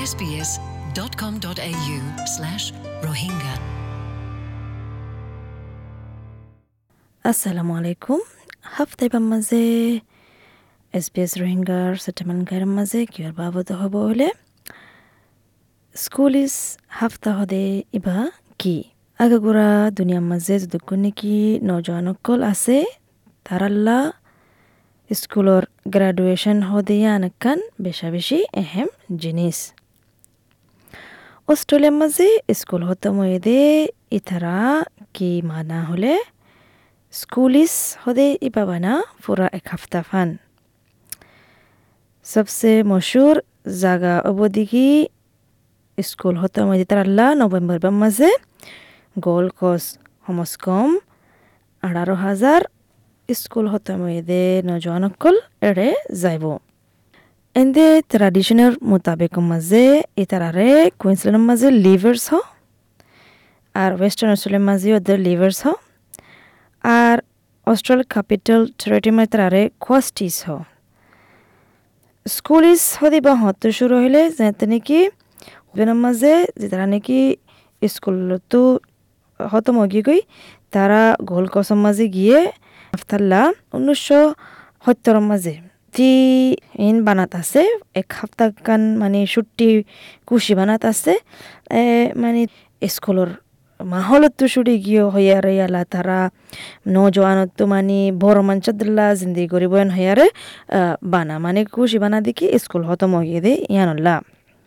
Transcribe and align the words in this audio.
sbs.com.au 0.00 1.98
slash 2.34 2.64
Rohingya. 3.02 3.54
আসসালামু 7.24 7.72
আলাইকুম 7.80 8.20
হাফতাইবার 8.74 9.24
মাঝে 9.32 9.62
এছ 10.94 11.06
পি 11.12 11.18
এছ 11.24 11.32
ৰোহিংগাৰ 11.42 11.88
ছেটেলমেণ্ট 12.04 12.42
গাইডৰ 12.50 12.70
মাজে 12.76 13.00
কিয়ৰ 13.12 13.32
বাবদ 13.40 13.68
হ'ব 13.80 13.94
হ'লে 14.04 14.28
স্কুল 15.96 16.32
ইজ 16.44 16.54
হাফতা 16.98 17.30
সদে 17.38 17.64
ইবা 17.98 18.16
কি 18.60 18.76
আগাগোড়া 19.20 19.68
দুনিয়ার 19.98 20.24
মাঝে 20.30 20.54
যতক্ষণ 20.62 20.98
নাকি 21.04 21.34
নজওয়ানকল 21.68 22.40
আছে 22.52 22.76
তারাল্লা 23.46 23.98
স্কুলৰ 25.10 25.62
গ্রাডুয়েশন 25.94 26.58
হদে 26.70 26.96
আনকান 27.14 27.58
বেশা 27.84 28.08
বেশি 28.16 28.38
এহেম 28.62 28.88
জিনিস 29.22 29.58
অস্ট্রেলিয়ার 31.52 31.96
মাঝে 32.00 32.28
স্কুল 32.60 32.82
হতে 32.88 33.08
মেয়েদের 33.16 33.88
ইতারা 34.18 34.56
কি 35.16 35.30
মানা 35.50 35.78
হলে 35.88 36.14
স্কুল 37.20 37.54
ইস 37.64 37.74
হদে 38.02 38.28
ইবাবানা 38.48 38.92
পুরা 39.22 39.46
এক 39.58 39.64
হাফতা 39.72 40.00
ফান। 40.08 40.28
সবসে 42.26 42.72
মশুর 42.90 43.36
জাগা 43.80 44.14
অবদিকি 44.30 44.88
স্কুল 46.08 46.34
হতে 46.42 46.60
মেয়েদের 46.68 46.88
তারাল্লা 46.90 47.26
নভেম্বর 47.40 47.78
মাঝে 48.02 48.30
গোল্ড 49.24 49.50
কস 49.60 49.84
সমস 50.24 50.52
কম 50.64 50.90
আঠারো 51.82 52.14
হাজার 52.24 52.60
স্কুল 53.28 53.66
হতে 53.72 53.92
মেয়েদের 54.02 54.56
নজওয়ানকল 54.70 55.36
এড়ে 55.68 55.88
যাইব। 56.22 56.44
এন্দে 57.56 57.86
ট্রাডিশনের 58.12 58.72
মোতাবেক 58.90 59.34
মাঝে 59.50 59.84
ইতারারে 60.22 60.68
কুইন্সল্যান্ডের 61.00 61.46
মাঝে 61.50 61.68
লিভার্স 61.84 62.24
হ 62.30 62.34
আর 63.74 63.90
ওয়েস্টার্ন 63.98 64.30
অস্ট্রেলিয়ার 64.34 64.66
মাঝে 64.70 64.88
ওদের 64.98 65.18
লিভার্স 65.26 65.58
হ 65.64 65.68
আর 66.84 67.16
অস্ট্রেল 67.66 68.00
ক্যাপিটাল 68.12 68.60
টেরিটরি 68.78 69.12
মাঝে 69.16 69.30
তারারে 69.32 69.62
কোয়াস্টিস 69.84 70.36
হ 70.44 70.48
স্কুলিস 72.26 72.82
হদি 72.98 73.20
বা 73.26 73.32
হত 73.42 73.62
শুরু 73.78 73.94
হইলে 74.02 74.22
যেতে 74.36 74.64
নাকি 74.72 74.98
ওদের 75.70 75.88
মাঝে 76.04 76.32
যে 76.60 76.66
তারা 76.72 76.86
নাকি 76.92 77.18
স্কুলতো 77.82 78.60
হতো 79.40 79.70
মগি 79.78 80.00
গই 80.06 80.20
তারা 80.72 81.00
গোল 81.30 81.44
কসম 81.54 81.78
মাঝে 81.84 82.06
গিয়ে 82.16 82.38
আফতাল্লা 82.92 83.40
উনিশশো 83.76 84.20
সত্তরের 84.84 85.24
মাঝে 85.30 85.54
তি 85.94 86.12
ইন 86.86 86.96
বানাত 87.06 87.32
আছে। 87.40 87.62
এক 88.00 88.08
সপ্তাহ 88.18 88.48
কান 88.66 88.82
মানে 89.02 89.20
ছুটি 89.32 89.68
কুশি 90.28 90.52
বানাত 90.58 90.82
আছে। 90.92 91.14
মানে 92.22 92.40
স্কুলৰ 92.94 93.30
মাহলতো 93.80 94.44
ছুটি 94.52 94.74
গিয়ে 94.84 95.04
হইয়ারে 95.14 95.52
ইয়ালা 95.58 95.82
তারা 95.92 96.18
নজওয়ানতো 96.96 97.62
মানে 97.72 98.00
বড় 98.22 98.40
মাঞ্চদুল্লা 98.48 99.06
জিন্দি 99.20 99.44
গরিবন 99.52 99.88
হইয়ারে 99.96 100.26
বানা। 101.12 101.34
মানে 101.44 101.60
কুশি 101.74 101.98
বানা 102.02 102.18
দেখি 102.26 102.46
স্কুল 102.64 102.82
হতো 102.88 103.04
মগিয়ে 103.12 103.40
দে 103.44 103.52
ইয়ানল্লা 103.74 104.14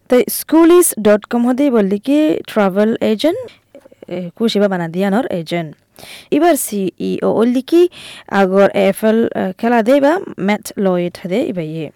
তো 0.09 0.15
স্কুলিস 0.39 0.87
ডট 1.05 1.23
কম 1.31 1.41
হতেই 1.47 1.69
বললি 1.77 1.97
কি 2.07 2.19
ট্রাভেল 2.51 2.89
এজেন্ট 3.11 3.41
কুশিবা 4.37 4.67
বানা 4.73 4.87
দিয়ানোর 4.93 5.25
এজেন্ট 5.39 5.71
এবার 6.31 6.55
সিইও 6.57 7.29
ওল্লি 7.41 7.63
কি 7.69 7.81
আগর 8.33 8.67
এফএল 8.81 9.19
খেলা 9.59 9.79
দে 9.87 9.95
বা 10.05 10.13
ম্যাট 10.39 10.65
লয়েট 10.77 11.15
দে 11.31 11.39
ইবা 11.51 11.63
ইয়ে 11.71 11.89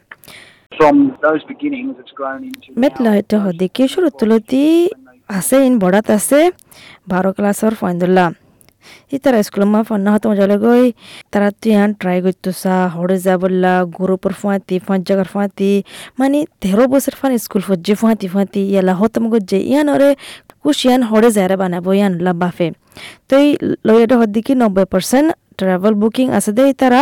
From 0.71 0.95
those 1.17 1.41
beginnings, 1.43 1.93
it's 1.97 2.11
grown 2.11 2.41
into 2.43 2.67
mate 2.81 2.95
now 2.95 3.03
লয়েট 3.05 3.31
হদিকে 3.43 3.83
শুরু 3.93 4.07
তুলতি 4.19 4.63
আছে 5.29 5.57
ইন 5.67 5.73
বড়াত 5.83 6.07
আছে 6.17 6.39
বারো 7.11 7.29
ক্লাসর 7.37 7.73
ফাইন্দুল্লা 7.81 8.25
ই 9.07 9.17
তারা 9.23 9.37
স্কুল 9.43 9.63
মা 9.65 9.79
ফন্না 9.89 10.09
হতো 10.15 10.25
মজালে 10.31 10.57
গই 10.65 10.85
তারা 11.33 11.47
তুই 11.61 11.73
ট্রাই 12.01 12.17
করতেছা 12.25 12.75
হরে 12.95 13.17
যা 13.25 13.33
বললা 13.43 13.73
গ্রুপর 13.95 14.33
ফুয়াতি 14.39 14.75
পাঁচ 14.85 15.01
জায়গার 15.07 15.29
ফুয়াতি 15.33 15.71
মানে 16.19 16.39
তেরো 16.61 16.83
বছর 16.93 17.13
ফান 17.19 17.31
স্কুল 17.45 17.63
ফজ্জে 17.67 17.93
ফুয়াতি 18.01 18.27
ফুয়াতি 18.33 18.61
ইয়ালা 18.71 18.93
হতম 18.99 19.23
গজ্জে 19.33 19.59
ইয়ান 19.63 19.87
ওরে 19.93 20.09
কুশিয়ান 20.65 21.01
হরে 21.09 21.29
যারা 21.37 21.55
বানাবো 21.61 21.89
ইয়ান 21.97 22.13
লাবাফে 22.25 22.67
তো 23.29 23.33
এই 23.43 23.49
লয়েটা 23.87 24.15
হদ্দিকি 24.21 24.53
নব্বই 24.61 24.85
পার্সেন্ট 24.93 25.27
ট্রাভেল 25.59 25.93
বুকিং 26.01 26.27
আছে 26.37 26.51
দে 26.57 26.63
তারা 26.81 27.01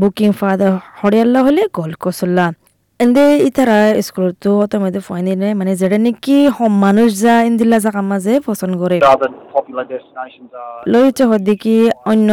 বুকিং 0.00 0.30
ফাদার 0.40 0.72
হরিয়াল্লা 1.00 1.40
হলে 1.46 1.62
গল 1.78 1.92
কসল্লা। 2.02 2.46
এন্দে 3.00 3.24
ইতারা 3.48 3.78
স্কুলতো 4.06 4.50
তোমাদের 4.72 5.02
ফাইনে 5.08 5.48
মানে 5.60 5.72
যেটা 5.80 5.98
নাকি 6.06 6.36
হম 6.56 6.72
মানুষ 6.84 7.08
যা 7.24 7.34
ইন্দিল্লা 7.50 7.78
জাকা 7.84 8.02
মাঝে 8.10 8.34
পছন্দ 8.46 8.72
করে। 8.82 8.96
Destinations 9.92 11.20
হদ্দিকি 11.30 11.76
অন্য 12.10 12.30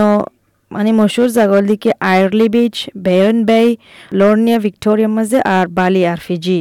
মানে 0.71 0.91
মশুর 0.99 1.29
জাগল 1.37 1.63
দিকে 1.71 1.89
আয়ারলি 2.11 2.47
বিচ 2.55 2.75
বেয়ন 3.05 3.37
বে 3.49 3.59
লর্নিয়া 4.19 4.59
ভিক্টোরিয়ার 4.65 5.11
মাঝে 5.17 5.39
আর 5.55 5.65
বালি 5.77 6.01
আর 6.11 6.19
ফিজি 6.25 6.59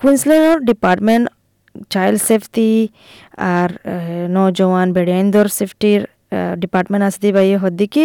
কুইন্সল্যান্ডের 0.00 0.58
ডিপার্টমেন্ট 0.68 1.24
চাইল্ড 1.94 2.18
সেফটি 2.28 2.70
আর 3.54 3.70
নজওয়ান 4.36 4.88
বেড়াইন্দর 4.96 5.46
সেফটির 5.58 6.00
ডিপার্টমেন্ট 6.62 7.02
আছে 7.08 7.18
দিবা 7.24 7.40
এই 7.48 7.56
হদ্দিকি। 7.64 8.02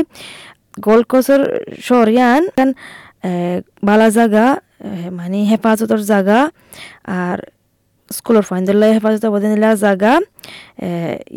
গোল্ড 0.88 1.06
কোস্টর 1.12 1.42
শহরিয়ান 1.88 2.44
বালা 3.88 4.10
জাগা 4.18 4.48
মানে 5.20 5.40
হেফাজতর 5.52 6.02
জাগা, 6.12 6.40
আর 7.22 7.38
স্কুলের 8.12 8.46
ফাইন্দুল্লাহ 8.50 8.90
হেফাজত 8.96 9.24
অবদানিলা 9.30 9.70
জাগা 9.84 10.14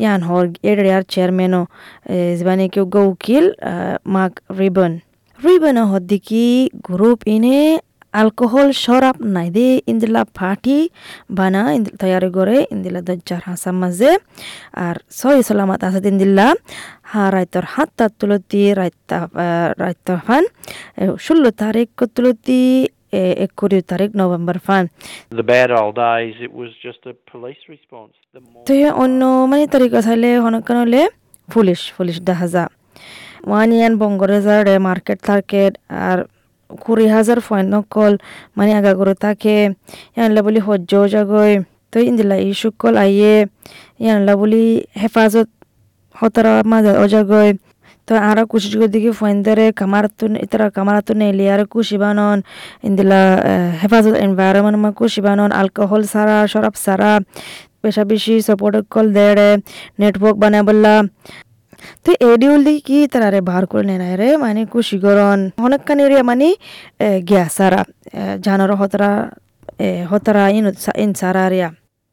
ইয়ান 0.02 0.20
হর 0.28 0.44
এরিয়ার 0.70 1.02
চেয়ারম্যানও 1.12 1.62
যিবানি 2.38 2.64
কেউ 2.74 2.84
গৌকিল 2.96 3.44
মাক 4.14 4.32
রিবন। 4.58 4.92
রিবন 5.38 5.76
হদ্দিকি 5.92 6.46
গ্রুপ 6.88 7.20
ইনে 7.34 7.58
alcohol 8.14 8.68
শরাব 8.84 9.16
নাই 9.36 9.48
দে 9.56 9.66
ইন্দিলা 9.92 10.22
পার্টি 10.38 10.76
বানা 11.38 11.62
তৈয়ারি 12.00 12.30
করে 12.38 12.56
ইন্দিলা 12.74 13.00
দজ্জার 13.08 13.42
হাসার 13.48 13.74
মাঝে 13.82 14.10
আর 14.84 14.96
সই 15.18 15.38
সালামাত 15.48 15.80
আছে 15.88 16.00
ইন্দিল্লা 16.12 16.46
হা 17.10 17.22
রাইতর 17.34 17.64
হাতটা 17.72 18.06
তুলতি 18.18 18.62
রাইতা 18.80 19.18
রাইতা 19.82 20.14
ফান 20.26 20.42
ষোলো 21.24 21.50
তারিখ 21.62 21.88
তুলতি 22.14 22.60
একুরি 23.44 23.78
তারিখ 23.90 24.10
নভেম্বর 24.20 24.56
ফান 24.66 24.84
তো 28.66 28.72
অন্য 29.02 29.20
মানে 29.50 29.64
তারিখ 29.74 29.90
চাইলে 30.06 30.28
হনকান 30.44 30.76
হলে 30.82 31.00
পুলিশ 31.48 31.80
পুলিশ 31.96 32.16
দেখা 32.28 32.46
যা 32.54 32.64
ওয়ান 33.42 33.68
ইয়ান 33.76 33.92
বঙ্গরে 34.00 34.38
যারে 34.46 34.74
মার্কেট 34.86 35.18
টার্কেট 35.28 35.72
আর 36.06 36.18
কুড়ি 36.84 37.06
হাজার 37.14 37.38
ফয়েন 37.46 37.66
নকল 37.74 38.12
মানে 38.56 38.70
আগা 38.78 38.92
করে 38.98 39.14
থাকে 39.24 39.56
ইয়ানলা 40.16 40.40
বলি 40.46 40.60
সহ্য 40.66 40.92
জাগয় 41.14 41.54
তো 41.92 41.96
ইন্দিলা 42.08 42.36
ই 42.48 42.50
শুকল 42.60 42.94
আইয়ে, 43.04 43.34
ইয়ানলা 44.04 44.32
বলি 44.40 44.64
হেফাজত 45.02 45.48
হতারা 46.14 46.54
মাঝে 46.70 46.92
অজাগয় 47.04 47.50
তো 48.08 48.12
আর 48.28 48.38
কুশি 48.50 48.68
দিকে 48.94 49.10
ফয়েন 49.18 49.38
ধরে 49.46 49.66
কামারাতুন, 49.80 50.32
ইতারা 50.44 50.66
কামারাতুন 50.76 51.18
এলি 51.30 51.44
আর 51.54 51.60
কুশি 51.72 51.96
বানন। 52.02 52.38
ইন্দিলা 52.88 53.20
হেফাজত 53.80 54.14
এনভায়রনমেন্ট 54.24 54.78
মা 54.84 54.90
কুশি 54.98 55.20
বানন 55.26 55.50
আলকোহল 55.60 56.02
সারা, 56.12 56.36
শরাব 56.52 56.74
সারা 56.84 57.12
বেশা 57.82 58.02
বেশি 58.10 58.34
সাপোর্ট 58.48 58.74
কল 58.94 59.06
দেড়ে 59.16 59.50
নেটওয়ার্ক 60.00 60.36
বানায় 60.42 60.64
বললা 60.68 60.94
তো 62.04 62.10
এডিউল 62.32 62.60
দিকে 62.66 62.80
কি 62.88 62.98
তারারে 63.12 63.40
বার 63.50 63.62
করে 63.72 63.84
নেয় 64.00 64.16
রে? 64.20 64.28
মানে 64.44 64.60
কুশি 64.72 64.96
গরন 65.04 65.40
অনেকখান 65.66 65.98
এরিয়া 66.04 66.22
মানে 66.30 66.48
গিয়া 67.28 67.44
সারা 67.56 67.80
জানর 68.44 68.72
হতরা 68.80 69.10
হতরা 70.10 70.44
ইন 70.56 70.64
ইন 71.04 71.10
সারা 71.20 71.42
এরিয়া 71.48 71.68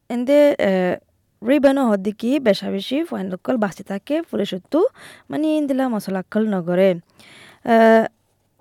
এন্দে 0.09 0.39
রিবানো 1.41 1.81
হদ্দিকি 1.91 2.31
বেশা 2.47 2.67
বেশি 2.75 2.97
ফাইন 3.09 3.25
লোকল 3.33 3.55
বাঁচি 3.63 3.83
থাকে 3.91 4.15
পুলিশতো 4.29 4.79
মানে 5.31 5.47
ইন্দিলা 5.59 5.85
মশলাকল 5.93 6.43
নগরে। 6.55 6.89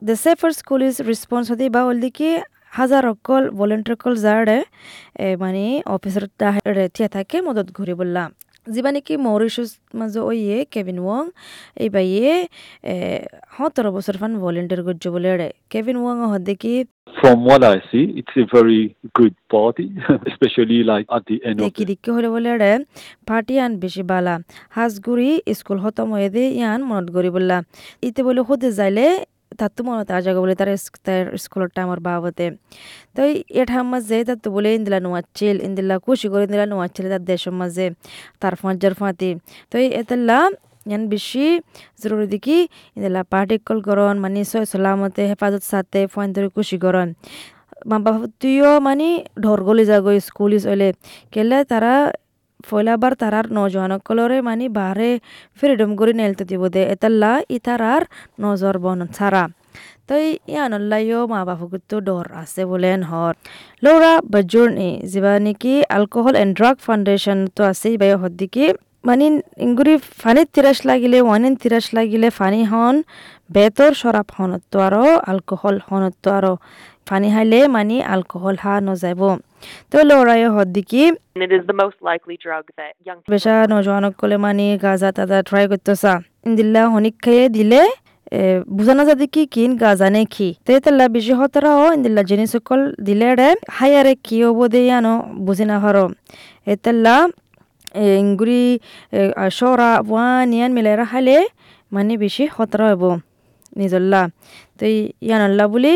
The 0.03 0.15
safer 0.25 0.51
school 0.61 0.81
is 0.89 0.97
response 1.11 1.45
হতে 1.51 1.65
বা 1.75 1.81
ওলদিকি 1.91 2.29
হাজার 2.79 3.03
অকল 3.13 3.43
ভলেন্টিয়ার 3.59 3.99
কল 4.03 4.15
যারে 4.25 4.59
মানে 5.43 5.65
অফিসার 5.95 6.25
থিয়া 6.95 7.09
থাকে, 7.17 7.37
মদত 7.47 7.69
ঘুরি 7.77 7.95
বললাম 8.01 8.29
যিবা 8.75 8.91
নেকি 8.97 9.15
মৰিছাছ 9.27 9.71
মাজে 9.99 10.21
ওয়ে 10.29 10.59
কেভিন 10.75 10.99
ওয়াং 11.05 11.25
এই 11.83 11.89
বাইয়ে 11.95 12.33
সতেরো 13.55 13.91
বছর 13.97 14.15
ফান 14.21 14.33
ভলেন্টিয়ার 14.45 14.83
করছে 14.89 15.09
বলে 15.15 15.29
কেভিন 15.73 15.97
ওয়াং 16.03 16.17
হদে 16.33 16.55
কি 16.63 16.75
From 17.15 17.39
what 17.45 17.63
I 17.65 17.77
see, 17.91 18.05
it's 18.17 18.35
a 18.37 18.47
very 18.49 18.83
good 19.15 19.35
party, 19.51 19.87
especially 20.31 20.81
like 20.85 21.07
at 21.11 21.23
the 21.27 21.37
end 21.45 21.57
of 21.57 21.63
দেখি 21.65 21.83
the 21.83 21.89
দেখি 21.91 22.11
হলে 22.17 22.29
বলে 22.35 22.51
রে 22.63 22.73
পার্টি 23.29 23.55
আন 23.65 23.73
বেশি 23.85 24.03
বালা। 24.11 24.35
হাজগুড়ি 24.77 25.31
স্কুল 25.59 25.79
খতম 25.85 26.09
হয়ে 26.15 26.29
দে 26.35 26.45
ইয়ান 26.59 26.81
মনত 26.91 27.07
গড়ি 27.17 27.31
বললা 27.37 27.57
ইতে 28.03 28.21
বলে 28.29 28.41
হতে 28.49 28.69
যাইলে 28.79 29.07
তার 30.11 30.21
জায়গা 30.27 30.41
বলে, 30.45 30.55
তার 30.61 30.69
তার 31.07 31.25
স্কুলের 31.45 31.71
টাইমর 31.77 31.99
বাবতে। 32.07 32.47
তো 33.15 33.21
এঠার 33.61 33.85
মাঝে 33.93 34.17
তার 34.29 34.39
তো 34.45 34.49
বলে, 34.57 34.69
ইন্দিলা 34.79 34.99
নোয়াচ্ছিল 35.07 35.57
ইন্দিলা 35.69 35.95
খুশি 36.07 36.27
করে, 36.33 36.43
ইন্দিলা 36.49 36.67
নোয়াচ্ছিল 36.73 37.05
তার 37.13 37.23
দেশের 37.31 37.55
মাঝে, 37.61 37.87
তার 38.43 38.55
ফাঁজার 38.61 38.93
ফাঁতি 39.01 39.31
তো 39.71 39.77
এতেলা 40.01 40.39
ইয়ান 40.91 41.03
বেশি 41.13 41.47
জরুরি 42.03 42.27
দেখি, 42.35 42.59
ইন্দিলা 42.97 43.21
পার্টিকল 43.33 43.79
করন 43.89 44.15
মানে 44.25 44.41
সয় 44.51 44.67
সালামতে, 44.73 45.23
হেফাজত 45.31 45.65
সাথে 45.73 46.01
ফোন 46.13 46.27
ধরে 46.35 46.49
খুশি 46.57 46.77
করন। 46.85 47.09
মা 47.91 47.97
বাবা 48.05 48.27
তুইও 48.41 48.73
মানে 48.87 49.09
ঢর 49.43 49.61
গলি 49.69 49.85
যাগো, 49.91 50.11
স্কুল 50.29 50.51
হইলে। 50.71 50.89
কেলে 51.35 51.59
তারা 51.71 51.93
ফয়লাবার 52.65 53.13
তারার 53.15 53.47
নজওয়ানকলরে 53.53 54.39
মানে 54.41 54.67
বাহারে 54.69 55.11
ফ্রিডম 55.59 55.91
করে 55.99 56.13
নেলতে 56.13 56.45
দিব 56.51 56.63
দে 56.69 56.83
এতাল্লা 56.95 57.33
ইতারার 57.51 58.03
নজর 58.41 58.75
বন 58.79 58.99
ছাড়া 59.17 59.45
তো 60.09 60.15
ইয়ানল্লাইও 60.49 61.21
মা 61.33 61.41
বাপুকুতো 61.49 61.97
ডর 62.01 62.27
আছে 62.43 62.63
বলেন 62.65 63.01
হর 63.11 63.35
লৌরা 63.83 64.13
বাজুর্নি 64.33 64.91
যেবা 65.13 65.33
নাকি 65.39 65.75
অ্যালকোহল 65.83 66.35
এন্ড 66.37 66.53
ড্রাগ 66.59 66.77
ফাউন্ডেশন 66.79 67.39
তো 67.57 67.63
আছে 67.65 67.87
ইবাই 67.95 68.11
হদ্দিকি 68.23 68.65
মানে 69.05 69.27
ইঙ্গুরি 69.59 69.95
ফানিত 70.21 70.49
তিরাস 70.55 70.79
লাগিলে 70.91 71.19
ওয়ানিন 71.21 71.55
তিরাস 71.63 71.87
লাগিলে 71.97 72.29
ফানি 72.31 72.61
হন 72.71 72.97
বেতর 73.51 73.93
সরাব 73.93 74.29
হনত্ব 74.37 74.73
আরও 74.81 75.07
অ্যালকোহল 75.19 75.77
হনত্ব 75.89 76.25
আরও 76.35 76.55
ফানি 77.09 77.29
হাইলে 77.35 77.59
মানে 77.77 77.97
অ্যালকোহল 78.09 78.57
হা 78.65 78.75
নজাইব। 78.87 79.21
তো 79.91 79.97
লৌরাই 80.09 80.43
হদ্দিকি 80.57 81.03
বেশা 83.31 83.55
নজওয়ানক 83.73 84.13
কলে 84.21 84.37
মানে 84.45 84.67
গাজা 84.85 85.09
তাজা 85.17 85.39
ট্রাই 85.49 85.65
করতেছা 85.73 86.13
ইন্দিল্লা 86.49 86.83
হনিক 86.95 87.15
খাইয়ে 87.25 87.45
দিলে 87.57 87.83
এ, 88.33 88.41
বুঝানো 88.77 89.03
যাতে 89.09 89.27
কি 89.35 89.43
কিন 89.55 89.71
গাজা 89.83 90.09
নে 90.15 90.23
কি। 90.35 90.49
তে 90.67 90.73
তেলা 90.85 91.05
বেশি 91.17 91.33
হতরাও 91.41 91.85
ইন্দিল্লা 91.97 92.23
জিনিস 92.31 92.49
সকল 92.55 92.81
দিলে 93.07 93.29
রে 93.41 93.51
হায়ারে 93.77 94.15
কি 94.27 94.37
হব 94.45 94.59
দে 94.73 94.81
আনো 94.99 95.15
বুঝি 95.47 95.65
না 95.71 95.77
হর 95.83 95.97
এতেল্লা 96.73 97.17
ইঙ্গুরি 98.21 98.65
সরা 99.59 99.91
ওয়ান 100.11 100.47
ইয়ান 100.57 100.71
মিলাইরা 100.77 101.05
খাইলে 101.11 101.37
মানে 101.93 102.13
বেশি 102.23 102.45
হতরা 102.57 102.87
হব। 102.93 103.03
নিজল্লা। 103.81 104.23
তো 104.79 104.85
ইয়ানল্লা 105.27 105.65
বুলি 105.73 105.95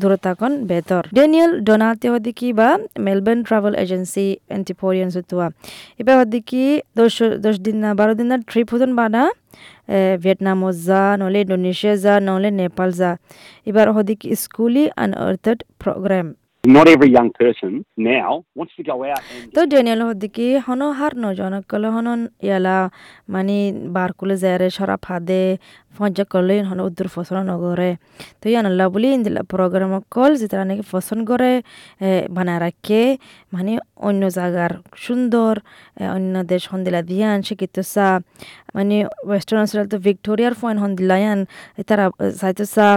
দূরতাকন 0.00 0.52
বেতর 0.70 1.02
ডেনিয়েল 1.14 1.52
ডোনাতে 1.66 2.06
হদিকি 2.12 2.48
বা 2.58 2.68
মেলবোর্ন 3.06 3.40
ট্রাভেল 3.48 3.72
এজেন্সি 3.82 4.26
এন্টিপোরিয়ান 4.56 5.08
সুতুয়া 5.14 5.46
এবার 6.00 6.14
হদিকি 6.20 6.64
দশ 6.96 7.14
দশ 7.46 7.56
দিন 7.66 7.76
না 7.84 7.90
বারো 8.00 8.12
দিন 8.18 8.26
না 8.32 8.36
ট্রিপ 8.50 8.68
হতন 8.72 8.92
বানা 9.00 9.22
ভিয়েতনাম 10.22 10.60
যা 10.86 11.02
নহলে 11.20 11.38
ইন্দোনেশিয়া 11.44 11.94
যা 12.04 12.14
নহলে 12.26 12.48
নেপাল 12.60 12.88
যা। 13.00 13.10
এবার 13.66 13.86
হদিকি 13.96 14.28
schoolie 14.44 14.84
unearthed 15.02 15.58
programme 15.82 16.28
not 16.64 16.88
every 16.88 17.10
young 17.10 17.30
person 17.32 17.72
now 17.96 18.30
wants 18.56 18.74
to 18.78 18.82
go 18.82 18.96
out 19.04 19.22
and 19.32 19.52
তো 19.54 19.60
ডেনিয়েল 19.72 20.00
হদিকি 20.08 20.46
হন 20.66 20.82
হার 20.98 21.12
নজনক 21.24 21.64
কলে 21.72 21.88
হনন 21.94 22.20
ইয়ালা 22.46 22.78
মানে 23.28 23.58
বার 23.96 24.10
কুলে 24.18 24.36
যারে 24.42 24.68
সরা 24.76 24.96
ফাদে 25.04 25.42
হন 25.98 26.78
উদ্দুর 26.86 27.08
ফসল 27.14 27.36
নগরে 27.50 27.90
তো 28.40 28.46
ইয়ান 28.50 28.64
আল্লাহ 28.70 28.86
বলি 28.94 29.08
ইন্দিলা 29.16 29.42
প্রোগ্রাম 29.52 29.92
কল 30.14 30.32
যেটা 30.40 30.56
নাকি 30.64 30.84
ফসল 30.92 31.18
করে 31.30 31.52
বানায় 32.36 32.60
রাখে 32.60 33.02
মানে 33.52 33.72
অন্য 34.00 34.22
জায়গার 34.36 34.72
সুন্দর 34.96 35.52
অন্য 36.16 36.34
দেশ 36.44 36.62
হন্দিলা 36.72 37.00
দিয়ান 37.10 37.38
শিক্ষিত 37.46 37.76
সা 37.94 38.08
মানে 38.76 38.96
ওয়েস্টার্ন 39.28 39.60
অস্ট্রেলিয়া 39.62 39.90
তো 39.92 39.98
ভিক্টোরিয়ার 40.06 40.54
ফয়েন 40.60 40.76
হন্দিলা 40.84 41.16
ইয়ান 41.22 41.38
তারা 41.88 42.04
সাইতো 42.40 42.64
সা 42.74 42.88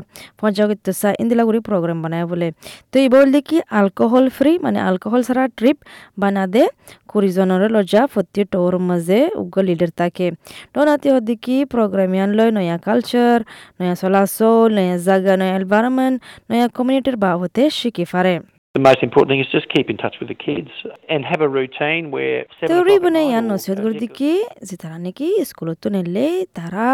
করতে 0.64 0.92
সা 1.02 1.10
ইন্দিলা 1.22 1.44
করে 1.48 1.60
প্রোগ্রাম 1.70 1.98
বানায় 2.04 2.26
বলে 2.32 2.48
তো 2.92 2.96
এই 3.04 3.08
বললে 3.16 3.40
কি 3.48 3.58
অ্যালকোহল 3.72 4.26
ফ্রি 4.38 4.52
মানে 4.66 4.80
অ্যালকোহল 4.86 5.22
ছাড়া 5.28 5.44
ট্রিপ 5.58 5.78
বানা 6.18 6.44
দে 6.54 6.64
কুড়ি 7.12 7.30
জনের 7.38 7.72
লজ্জা 7.76 8.02
প্রতি 8.14 8.42
টোর 8.52 8.74
মাঝে 8.90 9.20
উগ্র 9.42 9.58
লিডার 9.70 9.92
থাকে 10.00 10.28
টোনাতে 10.74 11.08
হদি 11.14 11.36
কি 11.46 11.56
প্রোগ্রামিয়ান 11.66 12.30
লয় 12.38 12.52
নয়া 12.58 12.78
কালচার 12.90 13.38
নয়া 13.80 13.96
চলাচল 14.02 14.68
নয়া 14.78 14.98
জায়গা 15.08 15.34
নয়া 15.42 15.54
এনভায়রনমেন্ট 15.60 16.18
নয়া 16.50 16.66
কমিউনিটির 16.78 17.18
বাবতে 17.26 17.62
শিখি 17.80 18.06
পারে 18.14 18.36
The 18.76 18.82
most 18.82 19.02
important 19.02 19.30
thing 19.32 19.40
is 19.40 19.50
just 19.50 19.68
keep 19.68 19.88
in 19.90 19.98
touch 19.98 20.16
with 20.20 20.30
the 20.30 20.38
kids 20.38 20.72
and 21.10 21.26
have 21.26 21.42
a 21.42 21.50
routine 21.50 22.04
where 22.12 22.40
seven 22.50 22.70
তেউরি 22.70 22.96
o'clock 22.96 23.00
at 23.00 23.06
বনে 23.06 23.14
night 23.16 23.30
ইয়ান 23.30 23.46
or, 23.46 23.52
নসিহত 23.52 23.78
uh, 23.78 23.84
করে 23.84 23.94
six 23.94 24.02
দিকি 24.04 24.32
যে 24.68 24.76
তারা 24.84 24.98
নাকি 25.06 25.28
স্কুলত 25.50 25.84
নেলে 25.96 26.28
তারা 26.58 26.88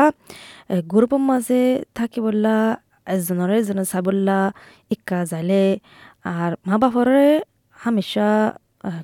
গ্রুপের 0.91 1.23
মাঝে 1.29 1.61
থাকি 1.97 2.19
বললা 2.25 2.55
এজনরে 3.07 3.55
এজন 3.61 3.79
চাবল্লা 3.91 4.39
ইকা 4.91 5.19
যাইলে 5.31 5.63
আর 6.33 6.51
মা 6.67 6.75
বাপরে 6.83 7.27
হামেশা 7.77 8.29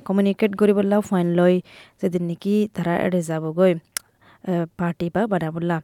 কমিউনিকেট 0.08 0.52
কৰি 0.62 0.74
বললা 0.80 0.98
ফাইন 1.10 1.28
লয় 1.40 1.58
যেদিন 2.02 2.24
নাকি 2.30 2.56
তারা 2.76 2.94
এড়ে 3.06 3.22
যাবগৈ 3.30 3.74
পার্টি 4.80 5.08
বা 5.16 5.22
বানাবল্লা 5.34 5.78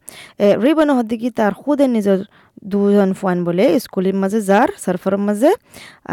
রিবন 0.64 0.90
হদ্দিকি 0.98 1.30
তার 1.40 1.54
খুদে 1.62 1.86
নিজের 1.96 2.20
দুজন 2.72 3.10
ফাইন 3.22 3.40
বলে 3.48 3.66
স্কুলের 3.80 4.16
মাঝে 4.22 4.40
যার 4.50 4.70
সার্ফারের 4.84 5.22
মাঝে 5.28 5.52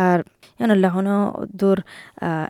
আর 0.07 0.19
ইয়ানুল্লাহন 0.61 1.09
দূর 1.61 1.79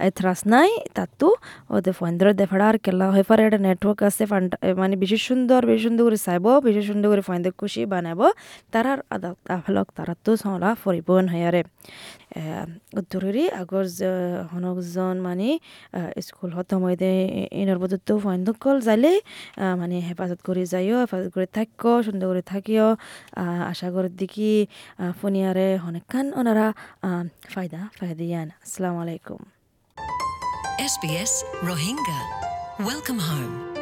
এথরাস 0.09 0.41
নাই 0.53 0.71
তাতো 0.97 1.29
ওদের 1.77 1.95
ফাইন 1.99 2.15
ধরে 2.21 2.33
দেফাড়ার 2.41 2.77
কেলা 2.85 3.07
হয়ে 3.15 3.27
পারে 3.31 3.43
একটা 3.47 3.61
নেটওয়ার্ক 3.67 4.01
আছে 4.09 4.23
মানে 4.81 4.95
বেশি 5.03 5.19
সুন্দর 5.29 5.61
বেশি 5.71 5.83
সুন্দর 5.87 6.05
করে 6.07 6.19
চাইব 6.27 6.47
বেশি 6.67 6.83
সুন্দর 6.91 7.09
করে 7.13 7.23
ফাইন 7.29 7.41
খুশি 7.61 7.83
বানাব। 7.93 8.21
তারার 8.73 8.99
আফালক 9.57 9.87
তারা 9.97 10.15
তো 10.25 10.33
চলা 10.43 10.71
ফরিবন 10.83 11.25
হয়ারে 11.33 11.63
উত্তরেরই 12.99 13.45
আগর 13.61 13.85
হনকজন 14.51 15.17
মানে 15.27 15.49
স্কুল 16.27 16.51
হতম 16.57 16.81
হইতে 16.89 17.11
ইনৰ 17.61 17.79
বদতো 17.83 18.13
ফাইন 18.25 18.41
কল 18.65 18.77
যাইলে 18.81 19.13
মানে 19.85 19.97
হেফাজত 20.09 20.41
করে 20.49 20.63
যাইও, 20.73 20.97
হেফাজত 21.03 21.31
করে 21.37 21.47
থাকিও, 21.57 21.93
সুন্দর 22.07 22.27
করে 22.31 22.43
থাকিও 22.53 22.89
আশা 23.73 23.89
করে 23.95 24.09
দেখি 24.21 24.53
ফোনিয়ারে 25.21 25.69
অনেকক্ষণ 25.89 26.27
ওনারা 26.41 26.67
ফায়দা 27.55 27.81
ফায়দিয়ান 27.99 28.49
আসসালামু 28.65 28.99
আলাইকুম 29.05 29.41
SBS 30.95 31.33
Rohingya. 31.69 32.21
Welcome 32.91 33.21
home. 33.29 33.74